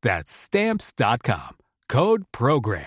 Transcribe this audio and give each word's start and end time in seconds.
That's 0.00 0.30
Stamps.com. 0.30 1.56
Code 1.88 2.24
Program. 2.30 2.84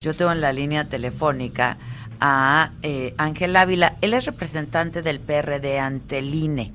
Yo 0.00 0.14
tengo 0.14 0.32
en 0.32 0.40
la 0.40 0.52
línea 0.52 0.88
telefónica 0.88 1.76
a 2.18 2.72
eh, 2.82 3.14
Ángel 3.18 3.54
Ávila. 3.54 3.96
Él 4.00 4.14
es 4.14 4.24
representante 4.24 5.02
del 5.02 5.20
PRD 5.20 5.78
ante 5.78 6.18
el 6.18 6.34
INE 6.34 6.72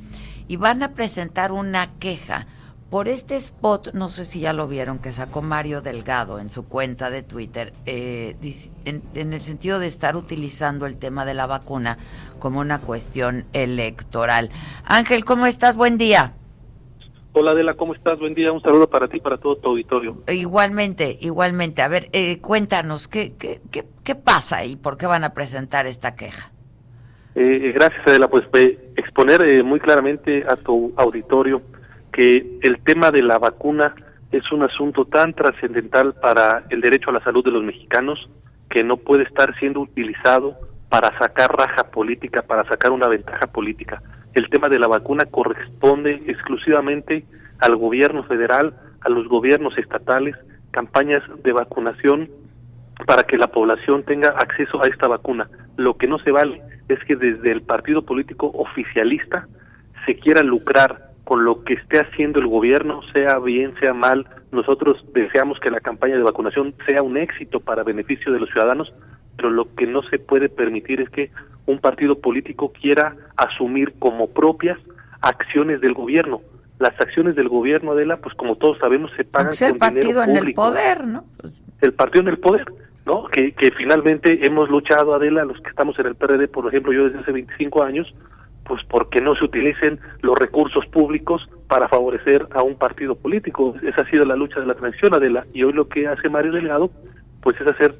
y 0.48 0.56
van 0.56 0.84
a 0.84 0.94
presentar 0.94 1.52
una 1.52 1.94
queja 2.00 2.45
por 2.92 3.08
este 3.08 3.36
spot, 3.36 3.94
no 3.94 4.08
sé 4.10 4.23
si 4.23 4.39
ya 4.39 4.54
lo 4.54 4.67
vieron, 4.67 5.00
que 5.00 5.12
sacó 5.12 5.42
Mario 5.42 5.82
Delgado 5.82 6.39
en 6.39 6.50
su 6.50 6.66
cuenta 6.66 7.10
de 7.10 7.23
Twitter, 7.23 7.73
eh, 7.86 8.38
en, 8.86 9.04
en, 9.14 9.34
el 9.34 9.42
sentido 9.42 9.80
de 9.80 9.88
estar 9.88 10.16
utilizando 10.16 10.86
el 10.86 10.98
tema 10.98 11.26
de 11.26 11.34
la 11.34 11.48
vacuna 11.48 11.98
como 12.39 12.62
una 12.62 12.80
cuestión 12.80 13.45
electoral. 13.52 14.52
Ángel, 14.86 15.26
¿cómo 15.26 15.48
estás? 15.48 15.76
Buen 15.76 15.98
día. 15.98 16.34
Hola 17.40 17.52
Adela, 17.52 17.76
¿cómo 17.76 17.94
estás? 17.94 18.18
Buen 18.18 18.34
día, 18.34 18.52
un 18.52 18.64
saludo 18.64 18.90
para 18.90 19.08
ti 19.08 19.18
y 19.18 19.20
para 19.20 19.38
todo 19.38 19.58
tu 19.58 19.70
auditorio. 19.70 20.24
Igualmente, 20.28 21.20
igualmente. 21.22 21.84
A 21.84 21.88
ver, 21.88 22.10
eh, 22.12 22.42
cuéntanos, 22.42 23.08
¿qué, 23.08 23.34
qué, 23.38 23.62
qué, 23.72 23.86
qué 24.04 24.16
pasa 24.16 24.66
y 24.66 24.76
por 24.76 24.98
qué 24.98 25.06
van 25.06 25.24
a 25.24 25.36
presentar 25.36 25.86
esta 25.86 26.16
queja? 26.16 26.50
Eh, 27.36 27.74
gracias 27.76 28.02
Adela, 28.08 28.28
pues 28.28 28.46
exponer 28.96 29.46
eh, 29.46 29.62
muy 29.62 29.80
claramente 29.80 30.46
a 30.50 30.56
tu 30.56 30.94
auditorio 30.98 31.62
que 32.12 32.58
el 32.64 32.80
tema 32.80 33.12
de 33.12 33.22
la 33.22 33.38
vacuna 33.38 33.94
es 34.32 34.52
un 34.52 34.64
asunto 34.64 35.04
tan 35.04 35.36
trascendental 35.36 36.16
para 36.16 36.64
el 36.72 36.82
derecho 36.82 37.12
a 37.12 37.14
la 37.14 37.24
salud 37.24 37.46
de 37.46 37.52
los 37.52 37.64
mexicanos 37.64 38.18
que 38.68 38.84
no 38.84 38.98
puede 38.98 39.26
estar 39.26 39.56
siendo 39.60 39.82
utilizado 39.82 40.58
para 40.90 41.16
sacar 41.20 41.56
raja 41.56 41.84
política, 41.92 42.42
para 42.42 42.68
sacar 42.68 42.92
una 42.92 43.08
ventaja 43.08 43.46
política 43.46 44.02
el 44.38 44.50
tema 44.50 44.70
de 44.70 44.78
la 44.78 44.88
vacuna 44.88 45.26
corresponde 45.26 46.22
exclusivamente 46.28 47.26
al 47.60 47.76
gobierno 47.76 48.24
federal, 48.24 48.76
a 49.02 49.10
los 49.10 49.28
gobiernos 49.28 49.76
estatales, 49.80 50.36
campañas 50.70 51.24
de 51.44 51.52
vacunación 51.54 52.30
para 53.08 53.24
que 53.24 53.38
la 53.38 53.48
población 53.48 54.04
tenga 54.04 54.30
acceso 54.30 54.84
a 54.84 54.88
esta 54.88 55.08
vacuna. 55.08 55.50
Lo 55.76 55.98
que 55.98 56.08
no 56.08 56.20
se 56.20 56.32
vale 56.32 56.62
es 56.88 57.04
que 57.06 57.16
desde 57.16 57.52
el 57.52 57.64
partido 57.64 58.04
político 58.04 58.52
oficialista 58.54 59.48
se 60.06 60.16
quiera 60.16 60.44
lucrar 60.44 61.08
con 61.23 61.44
lo 61.44 61.64
que 61.64 61.73
esté 61.73 62.00
haciendo 62.00 62.40
el 62.40 62.48
gobierno, 62.48 63.02
sea 63.14 63.40
bien, 63.40 63.73
sea 63.80 63.95
mal. 63.95 64.28
Nosotros 64.52 65.04
deseamos 65.14 65.60
que 65.60 65.72
la 65.72 65.80
campaña 65.80 66.16
de 66.16 66.22
vacunación 66.22 66.76
sea 66.88 67.02
un 67.02 67.17
éxito 67.17 67.60
para 67.60 67.84
beneficio 67.84 68.32
de 68.32 68.40
los 68.40 68.50
ciudadanos, 68.52 68.94
pero 69.36 69.50
lo 69.50 69.73
que 69.76 69.88
no 69.88 70.04
se 70.04 70.20
puede 70.20 70.48
permitir 70.48 71.02
es 71.02 71.10
que 71.10 71.32
un 71.67 71.80
partido 71.80 72.20
político 72.20 72.72
quiera 72.73 73.16
asumir 73.36 73.94
como 74.00 74.28
propias 74.28 74.80
acciones 75.22 75.80
del 75.82 75.94
gobierno. 75.94 76.42
Las 76.80 77.00
acciones 77.00 77.36
del 77.36 77.50
gobierno, 77.50 77.92
Adela, 77.92 78.17
pues 78.17 78.33
como 78.36 78.55
todos 78.55 78.78
sabemos, 78.80 79.11
se 79.16 79.23
pagan 79.23 79.52
con 79.58 79.67
el 79.67 79.78
partido 79.78 80.23
en 80.23 80.36
el 80.36 80.54
poder, 80.54 81.05
¿no? 81.05 81.26
El 81.82 81.94
partido 81.94 82.22
en 82.23 82.30
el 82.30 82.38
poder, 82.39 82.66
¿no? 83.05 83.26
Que, 83.28 83.52
que 83.52 83.72
finalmente 83.72 84.45
hemos 84.45 84.70
luchado, 84.70 85.14
Adela, 85.14 85.44
los 85.44 85.60
que 85.61 85.70
estamos 85.70 85.98
en 86.00 86.08
el 86.08 86.16
PRD, 86.16 86.48
por 86.48 86.67
ejemplo, 86.67 86.94
yo 86.94 87.05
desde 87.05 87.20
hace 87.20 87.32
25 87.32 87.84
años, 87.84 88.14
pues 88.64 88.82
porque 88.89 89.22
no 89.22 89.36
se 89.36 89.45
utilicen 89.45 89.99
los 90.22 90.38
recursos 90.38 90.86
públicos 90.88 91.49
para 91.67 91.88
favorecer 91.88 92.48
a 92.52 92.64
un 92.64 92.76
partido 92.76 93.16
político. 93.16 93.76
Esa 93.82 94.02
ha 94.02 94.10
sido 94.10 94.26
la 94.26 94.36
lucha 94.36 94.60
de 94.60 94.67
la 94.67 94.76
transición, 94.76 95.14
Adela, 95.14 95.45
y 95.54 95.64
hoy 95.64 95.73
lo 95.73 95.88
que 95.88 96.08
hace 96.08 96.30
Mario 96.30 96.52
Delgado, 96.52 96.92
pues 97.42 97.60
es 97.60 97.67
hacer 97.67 97.95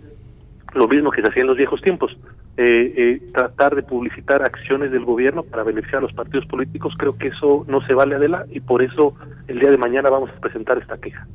lo 0.73 0.88
mismo 0.88 1.11
que 1.11 1.22
se 1.22 1.29
hacía 1.29 1.41
en 1.41 1.47
los 1.47 1.57
viejos 1.57 1.81
tiempos, 1.81 2.16
eh, 2.59 2.94
eh, 2.97 3.22
tratar 3.34 3.75
de 3.75 3.84
publicitar 3.84 4.41
acciones 4.41 4.91
del 4.91 5.06
gobierno 5.06 5.44
para 5.44 5.62
beneficiar 5.62 6.00
a 6.00 6.01
los 6.01 6.13
partidos 6.13 6.47
políticos, 6.47 6.95
creo 6.97 7.16
que 7.16 7.28
eso 7.28 7.63
no 7.68 7.85
se 7.85 7.94
vale, 7.94 8.16
Adela, 8.16 8.45
y 8.50 8.62
por 8.62 8.81
eso 8.81 9.13
el 9.47 9.59
día 9.59 9.69
de 9.69 9.78
mañana 9.78 10.09
vamos 10.09 10.31
a 10.31 10.40
presentar 10.40 10.79
esta 10.79 10.97
queja. 10.97 11.28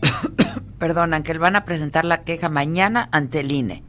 Perdón, 0.78 1.12
Ángel, 1.12 1.40
van 1.40 1.56
a 1.56 1.64
presentar 1.64 2.04
la 2.04 2.22
queja 2.22 2.48
mañana 2.48 3.08
ante 3.10 3.40
el 3.40 3.50
INE. 3.50 3.82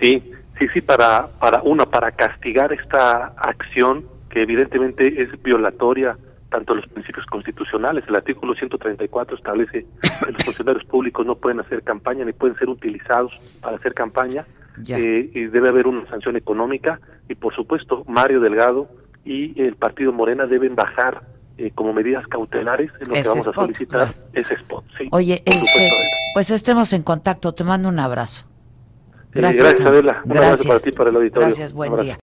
Sí, 0.00 0.22
sí, 0.58 0.66
sí, 0.74 0.80
para, 0.80 1.28
para 1.38 1.62
una, 1.62 1.86
para 1.86 2.10
castigar 2.10 2.72
esta 2.72 3.26
acción 3.36 4.04
que 4.28 4.42
evidentemente 4.42 5.22
es 5.22 5.40
violatoria 5.40 6.16
tanto 6.50 6.74
los 6.74 6.86
principios 6.88 7.26
constitucionales. 7.26 8.04
El 8.08 8.16
artículo 8.16 8.54
134 8.54 9.36
establece 9.36 9.86
que 10.24 10.32
los 10.32 10.42
funcionarios 10.44 10.84
públicos 10.84 11.24
no 11.24 11.36
pueden 11.36 11.60
hacer 11.60 11.82
campaña 11.82 12.24
ni 12.24 12.32
pueden 12.32 12.56
ser 12.56 12.68
utilizados 12.68 13.58
para 13.62 13.76
hacer 13.76 13.94
campaña 13.94 14.44
eh, 14.88 15.30
y 15.34 15.46
debe 15.46 15.68
haber 15.68 15.86
una 15.86 16.08
sanción 16.08 16.36
económica 16.36 17.00
y 17.28 17.34
por 17.34 17.54
supuesto 17.54 18.04
Mario 18.06 18.40
Delgado 18.40 18.88
y 19.24 19.60
el 19.60 19.76
partido 19.76 20.12
Morena 20.12 20.46
deben 20.46 20.74
bajar 20.76 21.22
eh, 21.58 21.70
como 21.74 21.92
medidas 21.92 22.26
cautelares 22.26 22.90
en 23.00 23.08
lo 23.08 23.14
que 23.14 23.22
vamos 23.22 23.46
a 23.46 23.52
solicitar 23.52 24.08
ese 24.32 24.54
spot. 24.54 24.84
Oye, 25.10 25.42
este, 25.44 25.90
pues 26.34 26.50
estemos 26.50 26.92
en 26.92 27.02
contacto. 27.02 27.54
Te 27.54 27.64
mando 27.64 27.88
un 27.88 27.98
abrazo. 27.98 28.46
Gracias, 29.32 29.64
gracias 29.64 29.88
Adela. 29.88 30.20
Un 30.24 30.32
gracias. 30.32 30.66
para 30.66 30.80
ti 30.80 30.92
para 30.92 31.10
el 31.10 31.16
auditorio. 31.16 31.48
Gracias, 31.48 31.72
buen 31.72 31.96
día. 31.98 32.18